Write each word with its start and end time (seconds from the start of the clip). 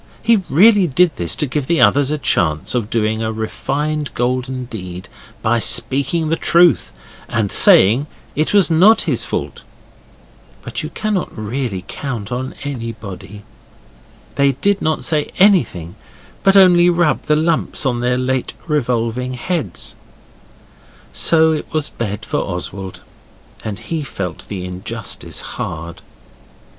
He 0.23 0.41
really 0.49 0.87
did 0.87 1.15
this 1.17 1.35
to 1.35 1.45
give 1.45 1.67
the 1.67 1.79
others 1.79 2.09
a 2.09 2.17
chance 2.17 2.73
of 2.73 2.89
doing 2.89 3.21
a 3.21 3.31
refined 3.31 4.11
golden 4.15 4.65
deed 4.65 5.07
by 5.43 5.59
speaking 5.59 6.27
the 6.29 6.35
truth 6.35 6.91
and 7.27 7.51
saying 7.51 8.07
it 8.35 8.51
was 8.51 8.71
not 8.71 9.01
his 9.01 9.23
fault. 9.23 9.61
But 10.63 10.81
you 10.81 10.89
cannot 10.89 11.29
really 11.37 11.85
count 11.87 12.31
on 12.31 12.55
anyone. 12.63 13.43
They 14.33 14.53
did 14.53 14.81
not 14.81 15.03
say 15.03 15.29
anything, 15.37 15.93
but 16.41 16.57
only 16.57 16.89
rubbed 16.89 17.27
the 17.27 17.35
lumps 17.35 17.85
on 17.85 17.99
their 17.99 18.17
late 18.17 18.53
revolving 18.65 19.35
heads. 19.35 19.93
So 21.13 21.51
it 21.51 21.71
was 21.71 21.89
bed 21.89 22.25
for 22.25 22.37
Oswald, 22.39 23.01
and 23.63 23.77
he 23.77 24.03
felt 24.03 24.47
the 24.47 24.65
injustice 24.65 25.41
hard. 25.41 26.01